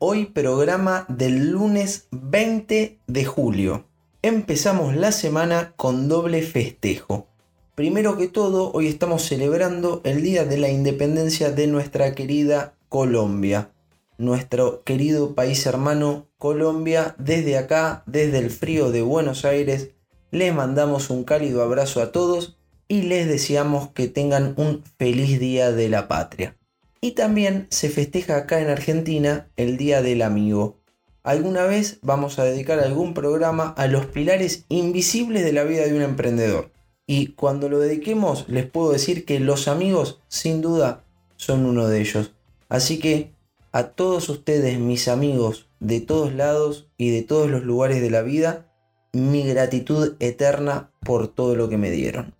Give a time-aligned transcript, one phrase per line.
[0.00, 3.84] Hoy programa del lunes 20 de julio.
[4.22, 7.26] Empezamos la semana con doble festejo.
[7.74, 13.72] Primero que todo, hoy estamos celebrando el Día de la Independencia de nuestra querida Colombia.
[14.18, 19.90] Nuestro querido país hermano Colombia, desde acá, desde el frío de Buenos Aires,
[20.30, 25.72] les mandamos un cálido abrazo a todos y les deseamos que tengan un feliz Día
[25.72, 26.57] de la Patria.
[27.00, 30.80] Y también se festeja acá en Argentina el Día del Amigo.
[31.22, 35.94] Alguna vez vamos a dedicar algún programa a los pilares invisibles de la vida de
[35.94, 36.72] un emprendedor.
[37.06, 41.04] Y cuando lo dediquemos les puedo decir que los amigos sin duda
[41.36, 42.34] son uno de ellos.
[42.68, 43.32] Así que
[43.70, 48.22] a todos ustedes, mis amigos de todos lados y de todos los lugares de la
[48.22, 48.72] vida,
[49.12, 52.37] mi gratitud eterna por todo lo que me dieron.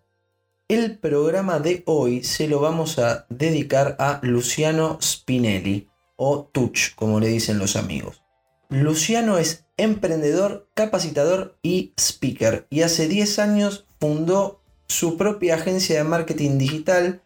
[0.69, 7.21] El programa de hoy se lo vamos a dedicar a Luciano Spinelli, o Tuch, como
[7.21, 8.23] le dicen los amigos.
[8.69, 16.05] Luciano es emprendedor, capacitador y speaker, y hace 10 años fundó su propia agencia de
[16.05, 17.23] marketing digital,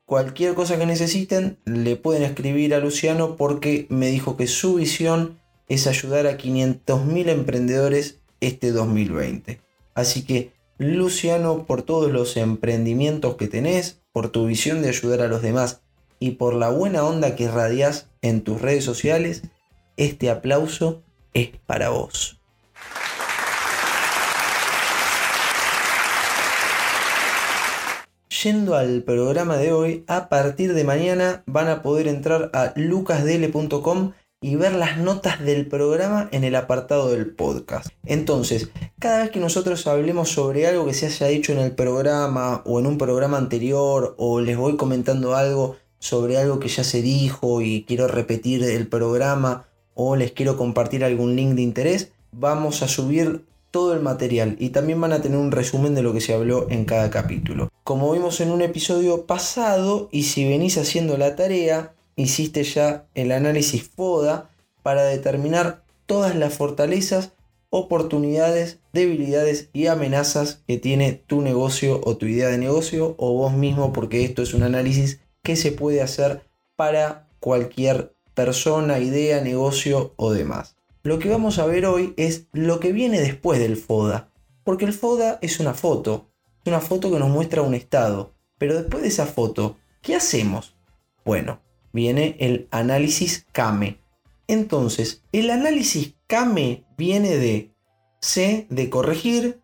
[0.06, 5.40] Cualquier cosa que necesiten le pueden escribir a Luciano porque me dijo que su visión
[5.68, 9.60] es ayudar a 500.000 emprendedores este 2020.
[9.96, 15.28] Así que Luciano, por todos los emprendimientos que tenés, por tu visión de ayudar a
[15.28, 15.82] los demás
[16.20, 19.44] y por la buena onda que radias en tus redes sociales,
[19.98, 21.04] este aplauso
[21.34, 22.40] es para vos.
[28.44, 34.12] Yendo al programa de hoy, a partir de mañana van a poder entrar a lucasdl.com
[34.42, 37.88] y ver las notas del programa en el apartado del podcast.
[38.06, 42.62] Entonces, cada vez que nosotros hablemos sobre algo que se haya dicho en el programa
[42.66, 47.02] o en un programa anterior o les voy comentando algo sobre algo que ya se
[47.02, 52.84] dijo y quiero repetir el programa o les quiero compartir algún link de interés, vamos
[52.84, 56.22] a subir todo el material y también van a tener un resumen de lo que
[56.22, 57.72] se habló en cada capítulo.
[57.84, 63.32] Como vimos en un episodio pasado y si venís haciendo la tarea, hiciste ya el
[63.32, 64.52] análisis FODA
[64.84, 67.32] para determinar todas las fortalezas,
[67.72, 73.54] oportunidades, debilidades y amenazas que tiene tu negocio o tu idea de negocio o vos
[73.54, 76.42] mismo porque esto es un análisis que se puede hacer
[76.76, 80.76] para cualquier persona, idea, negocio o demás.
[81.04, 84.32] Lo que vamos a ver hoy es lo que viene después del FODA,
[84.64, 86.32] porque el FODA es una foto,
[86.66, 90.76] es una foto que nos muestra un estado, pero después de esa foto, ¿qué hacemos?
[91.24, 91.62] Bueno,
[91.94, 94.02] viene el análisis CAME.
[94.48, 97.72] Entonces, el análisis CAME viene de
[98.20, 99.62] C de corregir,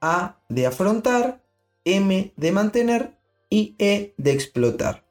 [0.00, 1.44] A de afrontar,
[1.84, 3.18] M de mantener
[3.50, 5.07] y E de explotar.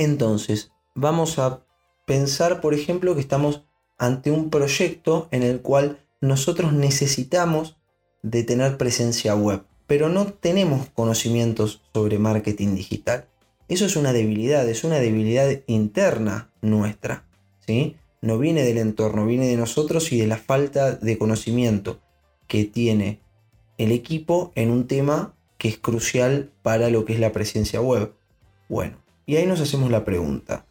[0.00, 1.62] Entonces, vamos a
[2.06, 3.66] pensar, por ejemplo, que estamos
[3.98, 7.76] ante un proyecto en el cual nosotros necesitamos
[8.22, 13.28] de tener presencia web, pero no tenemos conocimientos sobre marketing digital.
[13.68, 17.26] Eso es una debilidad, es una debilidad interna nuestra,
[17.66, 17.96] ¿sí?
[18.22, 22.00] No viene del entorno, viene de nosotros y de la falta de conocimiento
[22.46, 23.20] que tiene
[23.76, 28.14] el equipo en un tema que es crucial para lo que es la presencia web.
[28.70, 30.66] Bueno, y ahí nos hacemos la pregunta,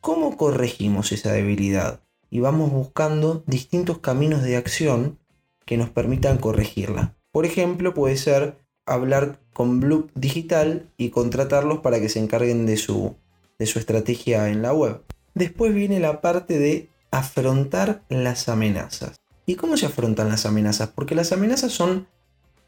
[0.00, 2.00] ¿cómo corregimos esa debilidad?
[2.30, 5.18] Y vamos buscando distintos caminos de acción
[5.66, 7.14] que nos permitan corregirla.
[7.30, 8.56] Por ejemplo, puede ser
[8.86, 13.16] hablar con Bloop Digital y contratarlos para que se encarguen de su,
[13.58, 15.02] de su estrategia en la web.
[15.34, 19.16] Después viene la parte de afrontar las amenazas.
[19.46, 20.88] ¿Y cómo se afrontan las amenazas?
[20.88, 22.06] Porque las amenazas son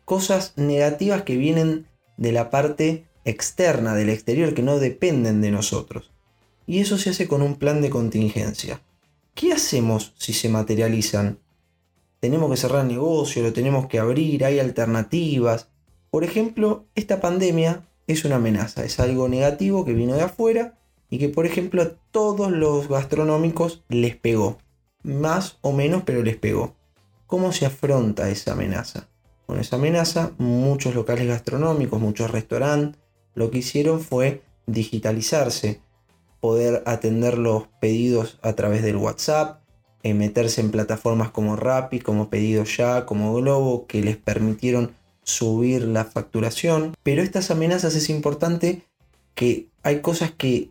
[0.05, 1.87] cosas negativas que vienen
[2.17, 6.11] de la parte externa del exterior que no dependen de nosotros.
[6.67, 8.81] Y eso se hace con un plan de contingencia.
[9.35, 11.39] ¿Qué hacemos si se materializan?
[12.21, 15.69] Tenemos que cerrar negocio, lo tenemos que abrir, hay alternativas.
[16.11, 20.79] Por ejemplo, esta pandemia es una amenaza, es algo negativo que vino de afuera
[21.11, 24.59] y que por ejemplo a todos los gastronómicos les pegó.
[25.03, 26.75] Más o menos, pero les pegó.
[27.27, 29.09] ¿Cómo se afronta esa amenaza?
[29.47, 33.01] Con esa amenaza, muchos locales gastronómicos, muchos restaurantes,
[33.35, 35.81] lo que hicieron fue digitalizarse,
[36.41, 39.61] poder atender los pedidos a través del WhatsApp,
[40.03, 44.93] eh, meterse en plataformas como Rappi, como Pedido Ya, como Globo, que les permitieron
[45.23, 46.95] subir la facturación.
[47.03, 48.83] Pero estas amenazas es importante
[49.35, 50.71] que hay cosas que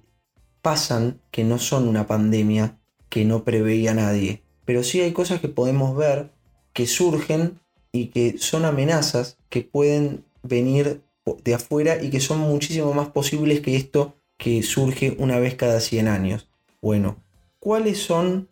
[0.62, 2.78] pasan que no son una pandemia
[3.10, 4.44] que no preveía nadie.
[4.66, 6.32] Pero sí hay cosas que podemos ver
[6.74, 7.60] que surgen
[7.92, 11.02] y que son amenazas que pueden venir
[11.44, 15.80] de afuera y que son muchísimo más posibles que esto que surge una vez cada
[15.80, 16.50] 100 años.
[16.82, 17.18] Bueno,
[17.60, 18.50] ¿cuáles son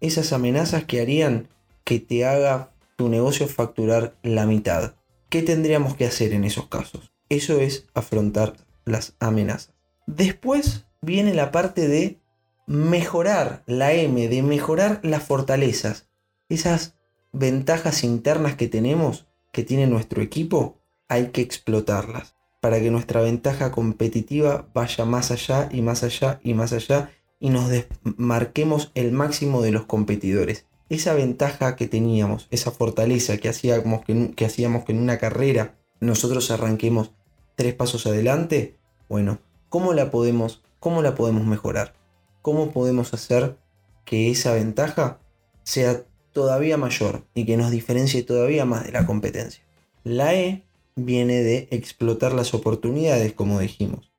[0.00, 1.48] esas amenazas que harían
[1.82, 4.94] que te haga tu negocio facturar la mitad?
[5.28, 7.10] ¿Qué tendríamos que hacer en esos casos?
[7.28, 9.74] Eso es afrontar las amenazas.
[10.06, 12.20] Después viene la parte de
[12.66, 16.08] mejorar la M, de mejorar las fortalezas,
[16.48, 16.94] esas
[17.32, 20.78] ventajas internas que tenemos, que tiene nuestro equipo,
[21.08, 26.54] hay que explotarlas para que nuestra ventaja competitiva vaya más allá y más allá y
[26.54, 27.10] más allá
[27.40, 27.70] y nos
[28.16, 34.44] marquemos el máximo de los competidores esa ventaja que teníamos, esa fortaleza que hacíamos que,
[34.44, 37.12] hacíamos que en una carrera nosotros arranquemos
[37.56, 38.76] tres pasos adelante,
[39.08, 41.94] bueno, ¿cómo la podemos, cómo la podemos mejorar?
[42.42, 43.56] ¿Cómo podemos hacer
[44.04, 45.18] que esa ventaja
[45.62, 46.02] sea
[46.32, 49.64] todavía mayor y que nos diferencie todavía más de la competencia?
[50.02, 50.62] La E
[50.96, 54.12] viene de explotar las oportunidades, como dijimos.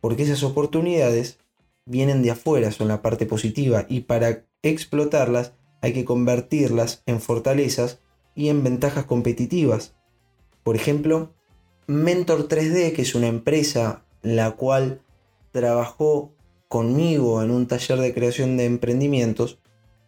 [0.00, 1.38] Porque esas oportunidades
[1.86, 8.00] vienen de afuera, son la parte positiva, y para explotarlas hay que convertirlas en fortalezas
[8.34, 9.94] y en ventajas competitivas.
[10.62, 11.34] Por ejemplo,
[11.86, 15.02] Mentor 3D, que es una empresa la cual
[15.52, 16.32] trabajó
[16.68, 19.58] conmigo en un taller de creación de emprendimientos,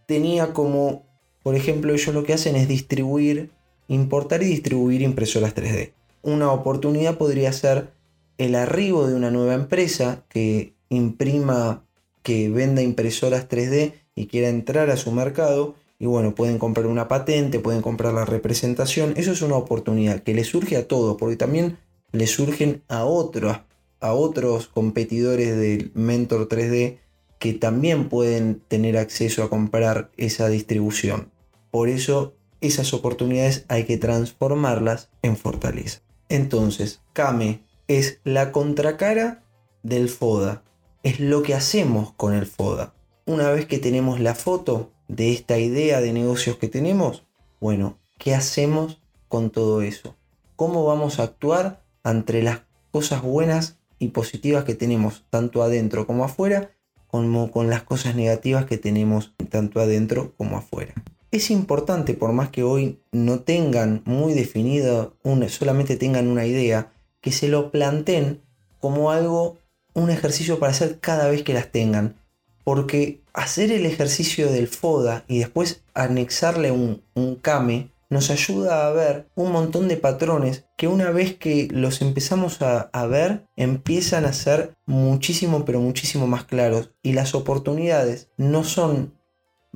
[0.06, 1.04] tenía como,
[1.42, 3.50] por ejemplo, ellos lo que hacen es distribuir,
[3.88, 5.92] importar y distribuir impresoras 3D.
[6.22, 7.90] Una oportunidad podría ser
[8.38, 11.84] el arribo de una nueva empresa que imprima,
[12.22, 17.08] que venda impresoras 3D y quiera entrar a su mercado, y bueno, pueden comprar una
[17.08, 21.36] patente, pueden comprar la representación, eso es una oportunidad que le surge a todos, porque
[21.36, 21.78] también
[22.12, 23.60] le surgen a otros,
[24.00, 26.98] a otros competidores del Mentor 3D
[27.38, 31.30] que también pueden tener acceso a comprar esa distribución.
[31.70, 36.00] Por eso esas oportunidades hay que transformarlas en fortaleza.
[36.28, 39.44] Entonces, Kame es la contracara
[39.82, 40.62] del FODA.
[41.02, 45.58] Es lo que hacemos con el FODA una vez que tenemos la foto de esta
[45.58, 47.26] idea de negocios que tenemos,
[47.60, 50.16] bueno, ¿qué hacemos con todo eso?
[50.54, 52.62] ¿Cómo vamos a actuar ante las
[52.92, 56.70] cosas buenas y positivas que tenemos tanto adentro como afuera,
[57.08, 60.94] como con las cosas negativas que tenemos tanto adentro como afuera?
[61.36, 65.18] Es importante, por más que hoy no tengan muy definido,
[65.48, 68.40] solamente tengan una idea, que se lo planteen
[68.80, 69.58] como algo,
[69.92, 72.16] un ejercicio para hacer cada vez que las tengan.
[72.64, 78.92] Porque hacer el ejercicio del FODA y después anexarle un, un KAME nos ayuda a
[78.92, 84.32] ver un montón de patrones que una vez que los empezamos a, ver empiezan a
[84.32, 86.90] ser muchísimo pero muchísimo más claros.
[87.02, 89.12] Y las oportunidades no son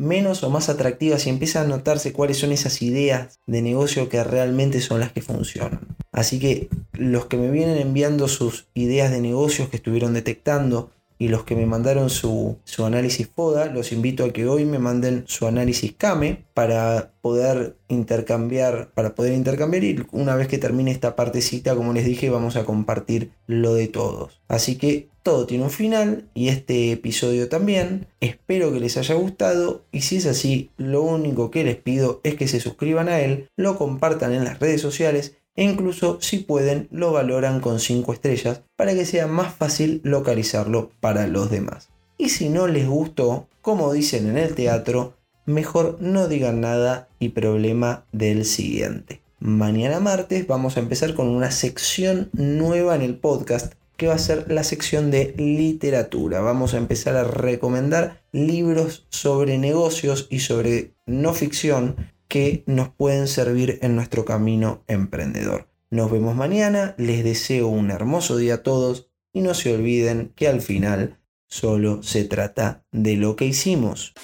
[0.01, 4.25] menos o más atractivas y empiezan a notarse cuáles son esas ideas de negocio que
[4.25, 5.81] realmente son las que funcionan.
[6.11, 10.91] Así que los que me vienen enviando sus ideas de negocios que estuvieron detectando
[11.21, 15.25] y los que me mandaron su, análisis FODA, los invito a que hoy me manden
[15.27, 21.17] su análisis CAME para poder intercambiar, para poder intercambiar y una vez que termine esta
[21.17, 24.41] partecita, como les dije, vamos a compartir lo de todos.
[24.49, 28.07] Así que todo tiene un final y este episodio también.
[28.21, 32.37] Espero que les haya gustado y si es así, lo único que les pido es
[32.37, 36.89] que se suscriban a él, lo compartan en las redes sociales e incluso si pueden
[36.91, 41.89] lo valoran con 5 estrellas para que sea más fácil localizarlo para los demás.
[42.19, 45.15] Y si no les gustó, como dicen en el teatro,
[45.47, 49.21] mejor no digan nada y problema del siguiente.
[49.39, 54.19] Mañana martes vamos a empezar con una sección nueva en el podcast que va a
[54.19, 56.41] ser la sección de literatura.
[56.41, 61.97] Vamos a empezar a recomendar libros sobre negocios y sobre no ficción
[62.31, 65.69] que nos pueden servir en nuestro camino emprendedor.
[65.91, 70.47] Nos vemos mañana, les deseo un hermoso día a todos y no se olviden que
[70.47, 71.19] al final
[71.49, 74.15] solo se trata de lo que hicimos.